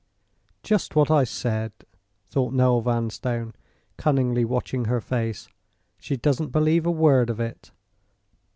[0.63, 1.71] "Just what I said!"
[2.27, 3.53] thought Noel Vanstone,
[3.97, 5.47] cunningly watching her face;
[5.99, 7.69] "she doesn't believe a word of it!"